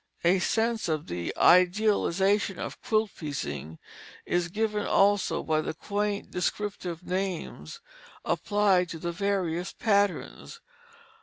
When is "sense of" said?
0.39-1.05